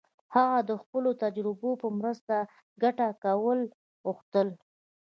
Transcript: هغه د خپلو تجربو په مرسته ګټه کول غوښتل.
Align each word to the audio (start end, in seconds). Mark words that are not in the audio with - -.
هغه 0.35 0.57
د 0.69 0.71
خپلو 0.81 1.09
تجربو 1.23 1.71
په 1.81 1.87
مرسته 1.99 2.35
ګټه 2.81 3.07
کول 3.23 3.59
غوښتل. 4.05 4.47